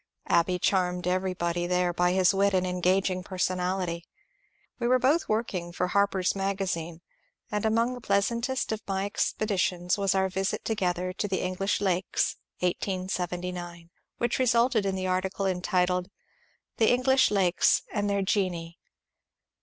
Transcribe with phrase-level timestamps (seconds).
[0.27, 4.03] Abbey charmed everybody there by his wit and engaging personality.
[4.79, 7.01] We were both working for" Har per's Magazine,"
[7.51, 11.79] and among the pleasantest of my expedi tions was our visit together to the English
[11.79, 16.09] lakes (1879), which resulted in the article entitled ^^
[16.77, 18.79] The English Lakes and their Genii."